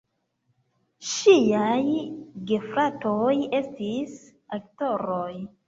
[1.09, 1.75] Ŝiaj
[2.53, 4.19] gefratoj estis
[4.61, 5.33] aktoroj.